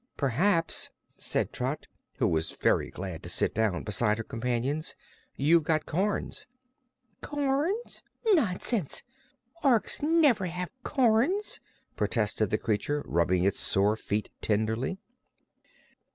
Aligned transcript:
"P'r'aps," 0.17 0.89
said 1.15 1.53
Trot, 1.53 1.85
who 2.17 2.25
was 2.27 2.55
very 2.55 2.89
glad 2.89 3.21
to 3.21 3.29
sit 3.29 3.53
down 3.53 3.83
beside 3.83 4.17
her 4.17 4.23
companions, 4.23 4.95
"you've 5.35 5.61
got 5.63 5.85
corns." 5.85 6.47
"Corns? 7.21 8.01
Nonsense! 8.25 9.03
Orks 9.63 10.01
never 10.01 10.47
have 10.47 10.71
corns," 10.81 11.59
protested 11.95 12.49
the 12.49 12.57
creature, 12.57 13.03
rubbing 13.05 13.43
its 13.43 13.59
sore 13.59 13.95
feet 13.95 14.31
tenderly. 14.41 14.97